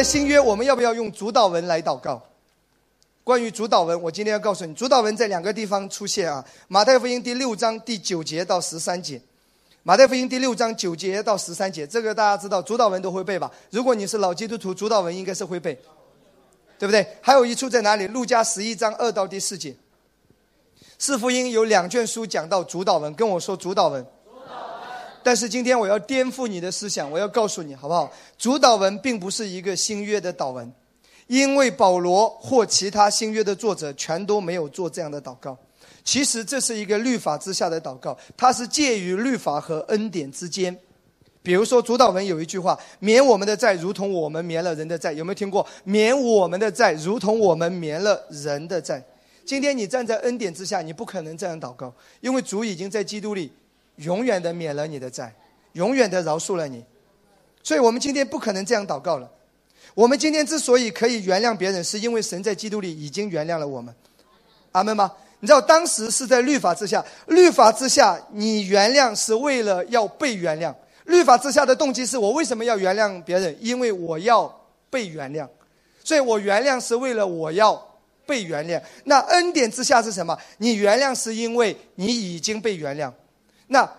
[0.00, 2.22] 在新约，我们要不要用主导文来祷告？
[3.22, 6.42] 关于主导文，我今天要告诉你，主导文在两个地方出现啊。
[6.68, 9.20] 马太福音第六章第九节到十三节，
[9.82, 13.52] 马太福音第六章九节到十三节，这个大家知道，主导文都会背吧？
[13.68, 15.78] 如果你是老基督徒，主导文应该是会背，
[16.78, 17.06] 对不对？
[17.20, 18.06] 还有一处在哪里？
[18.06, 19.76] 路加十一章二到第四节。
[20.98, 24.06] 四福音有两卷书讲到主导文，跟我说主导文。
[25.22, 28.10] 但是今天我要颠覆你的思想，我要告诉你，好不好？
[28.38, 30.72] 主导文并不是一个新约的祷文。
[31.26, 35.56] 因为保罗或其他新约的作者全都没有做这样的祷告，
[36.02, 40.76] 其实这是一个律法之下的祷告，它是介于律法和恩典之间。
[41.40, 49.00] 比如说主导文有一句话：“免我们的债，如同我们免了人的债。”有没有听过？“免我们的债，如同我们免了人的债。”
[49.46, 53.52] 今天你站在恩典之下，你不可能这样祷告，因为主已经在基督里
[54.00, 55.34] 永远的免了你的债，
[55.72, 56.84] 永远的饶恕了你，
[57.62, 59.30] 所以我们今天不可能这样祷告了。
[59.94, 63.94] 我们今天之所以可以原谅别人，是因为神在基督里已经原谅了我们，
[64.72, 65.10] 阿门吗？
[65.40, 73.56] 你知道当时是在律法之下，律法之下你原谅是为了要被原谅，律法之下的动机是我为什么要原谅别人？
[73.58, 74.54] 因为我要
[74.90, 75.48] 被原谅，
[76.04, 77.74] 所以我原谅是为了我要
[78.26, 78.80] 被原谅。
[79.04, 80.38] 那恩典之下是什么？
[80.58, 83.10] 你原谅是因为你已经被原谅，
[83.70, 83.90] 那。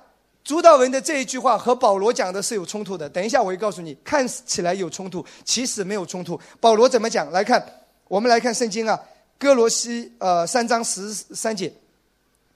[0.43, 3.07] 主导文的这一句话和保罗讲的是有冲突的。
[3.07, 6.37] 等一下我会告诉你，看起来有冲突，其实没有冲突。
[6.59, 7.29] 保罗怎么讲？
[7.31, 7.63] 来看，
[8.07, 8.97] 我们来看圣经啊，
[9.37, 11.69] 《哥罗西》呃三章十三节，《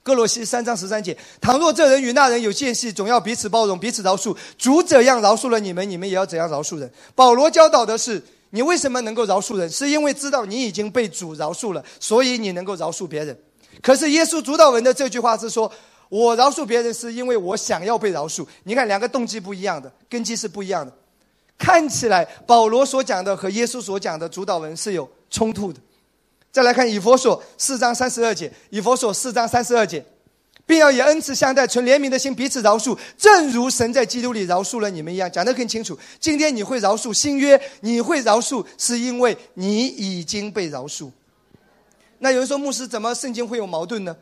[0.01, 1.15] 哥罗西》三章十三节。
[1.39, 4.35] 倘若这人与那人有间隙，总要彼此包容，彼此饶恕。
[4.57, 6.91] 主怎样饶恕了你们，你们也要怎样饶恕人。
[7.13, 8.19] 保罗教导的是，
[8.49, 9.69] 你为什么能够饶恕人？
[9.69, 13.37] 是因为知道你已经被主饶恕了，所以你能够饶恕别人。
[13.83, 15.71] 可是耶稣主导文的这句话是说。
[16.15, 18.47] 我饶恕别人是因为我想要被饶恕。
[18.63, 20.93] 你看，两个动机不一样的，根基是不一样的。
[21.57, 25.79] 看起来保罗所讲的和耶稣所讲的主导文是有冲突的。
[26.53, 30.01] 再来看以佛所四章三十二节，以佛所四章三十二节，
[30.65, 35.29] 并要以恩慈相待，存怜悯的心彼此饶恕，正如神在基督里饶恕了你们一样。
[35.29, 35.99] 讲得更清楚。
[36.17, 41.11] 今天你会饶恕新约，你会饶恕，是因为你已经被饶恕。
[42.19, 44.15] 那有人说，牧师怎么圣经会有矛盾呢？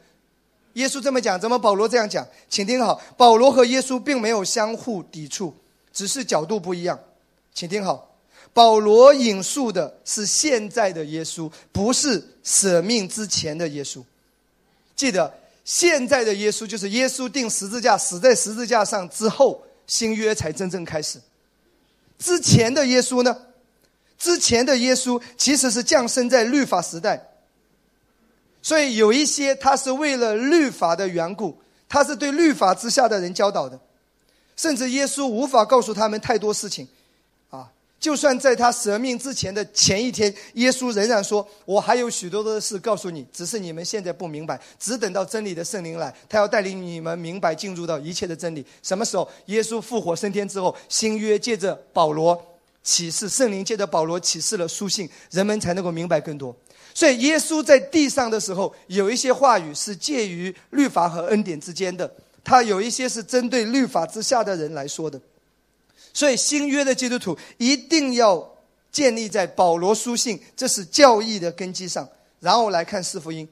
[0.73, 2.27] 耶稣这么讲，怎么保罗这样讲？
[2.49, 5.53] 请听好，保罗和耶稣并没有相互抵触，
[5.93, 6.99] 只是角度不一样。
[7.53, 8.15] 请听好，
[8.53, 14.03] 保罗引述的是现在的耶稣，不是舍命之前的耶稣。
[14.95, 15.31] 记得，
[15.63, 21.19] 现在的耶稣就是耶稣定十字架、死在十字架上之后，新约才真正开始。
[22.17, 23.37] 之前的耶稣呢？
[24.17, 27.32] 之前的耶稣其实是降生在律法时代。
[28.63, 31.55] 所以有一些他是为了律法的缘故，
[31.87, 33.77] 他是对律法之下的人教导的，
[34.55, 36.87] 甚至耶稣无法告诉他们太多事情，
[37.49, 37.69] 啊，
[37.99, 48.65] 就算在他舍命之前的前一天，耶稣仍然说：“我还有许多的事告诉你，只是你们现在不明白，只等到真理的圣灵来，他要带领你们明白，进入到一切的真理。
[48.81, 49.29] 什么时候？
[49.47, 52.41] 耶稣复活升天之后，新约借着保罗
[52.81, 56.55] 启示，圣灵借着保罗启示了书信，人们才能够明白更多。”
[56.93, 62.11] 所以，耶稣在地上的时候，有一些话语是介于律法和恩典之间的。
[62.43, 65.19] 他有一些是针对律法之下的人来说的。
[66.13, 68.47] 所以，新约的基督徒一定要
[68.91, 72.07] 建立在保罗书信，这是教义的根基上。
[72.39, 73.47] 然后来看四福音。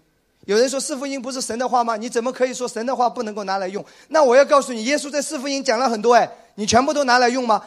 [0.46, 1.96] 有人说四福音不是神的话吗？
[1.96, 3.84] 你怎么可以说神的话不能够拿来用？
[4.10, 7.64] 那我要告诉你，耶稣在四福音讲了很多，哎，你全部都拿来用吗？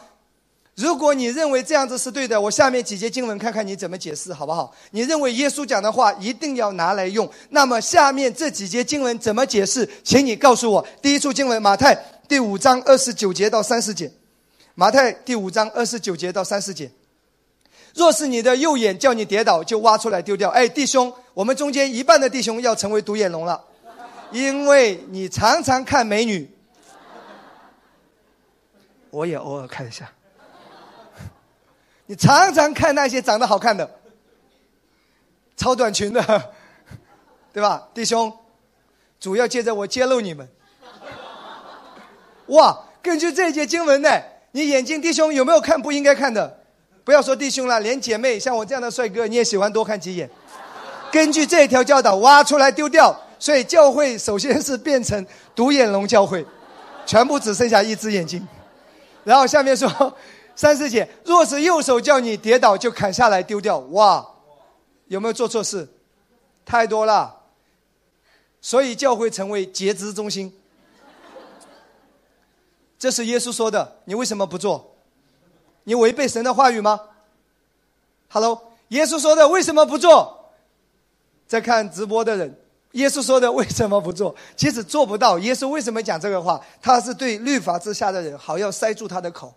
[0.76, 4.74] 如果你认为这样子是对的，我下面几节经文看看你怎么解释，好不好？
[4.90, 9.88] 你认为耶稣讲的话一定要拿来用，那么下面这几节经文怎么解释？
[10.02, 10.84] 请你告诉我。
[11.00, 11.94] 第一处经文，马太
[12.26, 14.10] 第五章二十九节到三十节。
[14.74, 16.90] 马太第五章二十九节到三十节。
[17.94, 20.50] 若是你的右眼叫你跌倒，就挖出来丢掉。
[20.50, 23.62] 哎，弟兄，我们中间一半的弟兄要成为独眼龙了，
[24.32, 26.50] 因为你常常看美女，
[29.10, 30.10] 我也偶尔看一下。
[32.06, 33.88] 你常常看那些长得好看的、
[35.56, 36.22] 超短裙的，
[37.52, 38.32] 对吧，弟兄？
[39.18, 40.46] 主要借着我揭露你们。
[42.48, 42.78] 哇！
[43.00, 44.10] 根据这节经文呢，
[44.52, 46.58] 你眼睛弟兄有没有看不应该看的？
[47.04, 50.28] 不要说弟兄了，连姐妹像我这样的帅哥，你也喜欢多看几眼。
[51.10, 53.18] 根据这条教导，挖出来丢掉。
[53.38, 56.44] 所以教会首先是变成独眼龙教会，
[57.06, 58.46] 全部只剩下一只眼睛。
[59.22, 60.14] 然后下面说。
[60.56, 63.78] 三师姐，若是右手叫你跌倒，就砍下来丢掉。
[63.78, 64.24] 哇，
[65.08, 65.88] 有没有做错事？
[66.64, 67.42] 太多了。
[68.60, 70.52] 所以教会成为截肢中心。
[72.98, 74.94] 这是耶稣说的，你为什么不做？
[75.82, 76.98] 你违背神的话语吗
[78.30, 80.52] ？Hello，耶稣说的为什么不做？
[81.46, 82.58] 在看直播的人，
[82.92, 84.34] 耶稣说的为什么不做？
[84.56, 85.38] 其实做不到。
[85.40, 86.58] 耶稣为什么讲这个话？
[86.80, 89.54] 他是对律法之下的人，好要塞住他的口。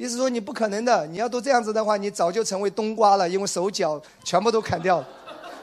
[0.00, 5.06] 意思说你不可能的，你要都这样子的话，你早就成为冬瓜了，因为手脚全部都砍掉了。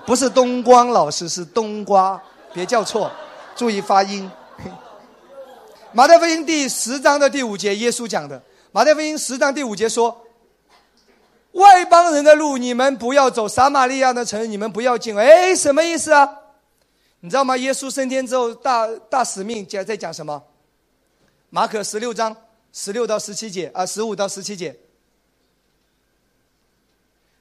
[0.06, 2.22] 不是冬光老师，是冬瓜，
[2.54, 3.12] 别叫错，
[3.56, 4.30] 注意发音。
[5.92, 8.40] 马太福音第十章的第五节，耶稣讲的。
[8.72, 10.16] 马太福音十章第五节说
[11.54, 16.30] ：“外邦人的路你们不要走，撒玛利亚的城你们不要进。”哎，什么意思啊？
[17.22, 17.58] 你知道吗？
[17.58, 20.44] 耶稣升天之后，大大使命讲在讲什么？
[21.50, 22.38] 马可十六章
[22.80, 24.78] 十六到十七节啊，十五到十七节。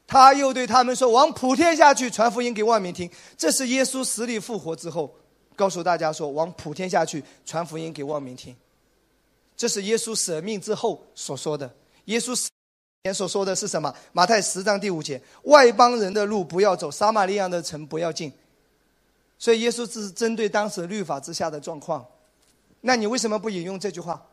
[0.07, 5.15] 他又对他们说：“往普天下去，传福音给万民听。”这是耶稣死里复活之后。
[5.55, 8.57] 告诉大家说，往普天下去传福音给万民听，
[9.57, 11.71] 这是耶稣舍命之后所说的。
[12.07, 12.35] 耶稣
[13.05, 13.95] 前所说的是什么？
[14.13, 18.33] 马太十章第五节：外邦人的路不要走，撒玛利亚的城不要进。
[19.39, 22.07] 所以耶稣只是针对当时律法之下的状况。
[22.81, 24.27] 那你为什么不引用这句话？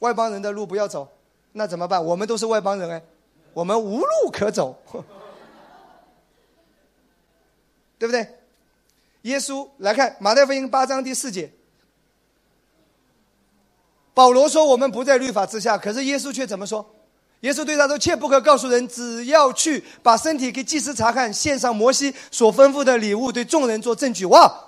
[0.00, 1.08] 外邦人的路不要走，
[1.52, 2.04] 那怎么办？
[2.04, 3.02] 我们都是外邦人哎，
[3.54, 4.78] 我们无路可走，
[7.98, 8.26] 对不对？
[9.22, 11.52] 耶稣来看马太福音八章第四节，
[14.14, 16.94] 保罗说：“我们不在律法之下。”可是耶稣却怎么说？
[17.40, 24.66] 耶稣对他说：“切不可告诉人，只要去把身体给祭司查看，献上摩西所吩咐的礼物，对众人做证据。”哇！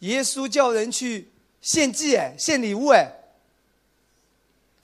[0.00, 1.30] 耶稣叫人去
[1.60, 3.10] 献祭，哎，献礼物，哎，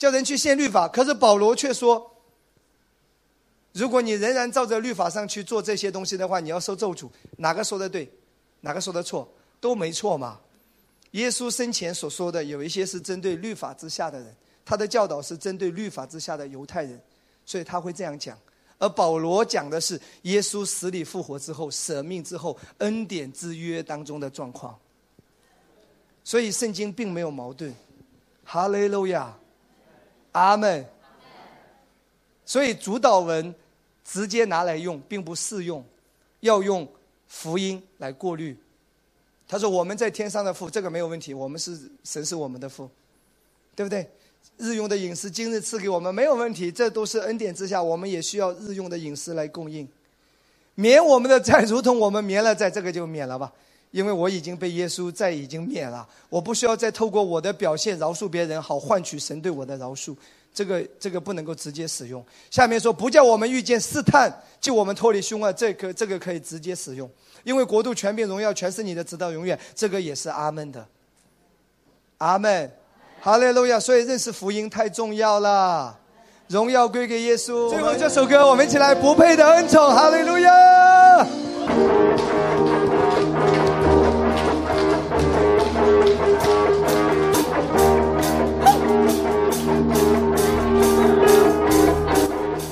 [0.01, 0.89] 叫人去献律法。
[0.89, 2.11] 可是保罗却说
[3.73, 8.11] ：“如果你仍然照着律法上去做这些东西的话，你要受咒诅。”哪个说的对？
[8.63, 9.31] 哪个说的错？
[9.61, 10.41] 都没错嘛。
[11.11, 16.99] 耶稣生前所说的有一些是针对律法之下的人，他的教导是针对律法之下的犹太人，
[17.45, 18.39] 所以他会这样讲。
[18.79, 24.75] 而保罗讲的是耶稣死里复活之后、舍命之后、恩典之约当中的状况。
[26.25, 27.75] 所以圣经并没有矛盾。
[28.45, 29.37] 哈利路亚，
[30.33, 30.87] 阿门。
[32.45, 33.55] 所以主导文
[34.05, 35.85] 直接拿来用并不适用，
[36.41, 36.89] 要用。
[37.33, 38.57] 福音来过滤，
[39.47, 41.33] 他说：“我们在天上的父，这个没有问题。
[41.33, 42.91] 我们是神，是我们的父，
[43.77, 44.05] 对不对？
[44.57, 46.73] 日用的饮食今日赐给我们，没有问题。
[46.73, 49.89] 这都是恩典之下，我们也需要日用的饮食来供应。
[50.75, 53.53] 免我们的债，如同我们免了债，这个就免了吧。
[53.91, 60.15] 因为我已经被耶稣再已经免了，我不需要再透过我的表现饶恕别人，好换取神对我的饶恕。”
[60.53, 62.25] 这个这个不能够直接使用。
[62.51, 64.29] 下面说不叫我们遇见试探，
[64.61, 67.09] 就我们脱离凶恶，这个这个可以直接使用，
[67.45, 69.57] 因为国度、权柄、荣耀全是你的，直到永远。
[69.77, 70.85] 这个也是阿门的。
[72.19, 72.69] 阿门，
[73.21, 73.79] 哈利路亚。
[73.79, 75.97] 所以认识福音太重要了，
[76.49, 77.71] 荣耀归给耶稣。
[77.71, 80.80] 最后这首歌，我们一起来不配的恩宠，哈利路亚。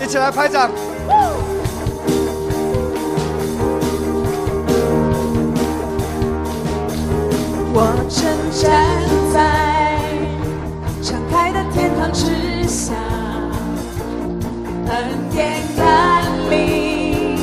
[0.08, 0.70] 起来拍掌！
[7.74, 8.72] 我正站
[9.32, 9.36] 在
[11.02, 12.94] 敞开的天堂之下，
[14.88, 17.36] 恩典甘霖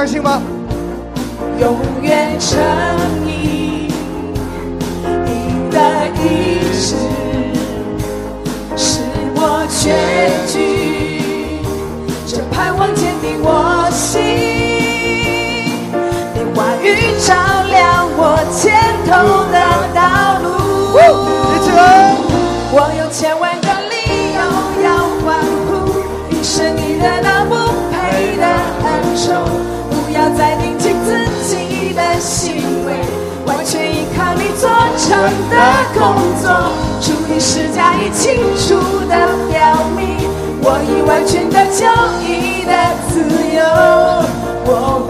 [0.00, 0.40] 相信吗？
[1.60, 2.58] 永远成
[3.26, 3.92] 你。
[5.70, 5.78] 的
[6.16, 6.96] 意志
[8.78, 9.00] 是
[9.34, 9.92] 我全
[10.46, 11.60] 局，
[12.26, 13.69] 这盼望坚定我
[32.20, 32.92] 行为，
[33.46, 35.56] 完全依靠你做成的
[35.94, 36.00] 工
[36.42, 36.50] 作。
[37.00, 38.76] 主你是加以清楚
[39.08, 39.16] 的
[39.48, 40.28] 表明，
[40.62, 41.88] 我已完全的交
[42.20, 42.72] 易的
[43.08, 43.24] 自
[43.56, 43.64] 由，
[44.66, 45.02] 我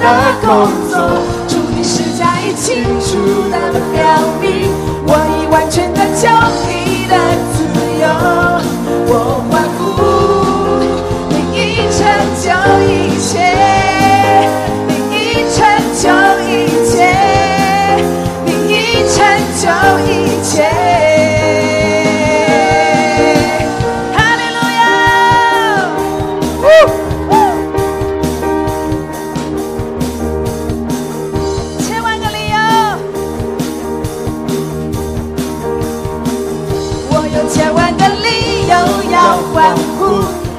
[0.00, 0.04] 的
[0.40, 0.48] 工
[0.90, 0.94] 作。
[1.48, 3.16] 祝你是加已清楚
[3.50, 3.56] 的
[3.92, 4.02] 表
[4.40, 4.70] 明，
[5.06, 6.28] 我已完全的交
[6.66, 6.73] 给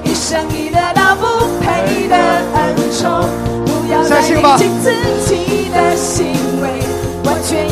[0.03, 1.25] 一生一得到不
[1.61, 3.29] 配的恩宠，
[3.65, 4.91] 不要再自
[5.27, 6.25] 己的行
[6.61, 6.63] 为，
[7.23, 7.64] 完全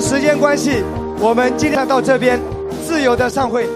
[0.00, 0.82] 时间关系，
[1.20, 2.40] 我们今天到这边
[2.86, 3.68] 自由的散会。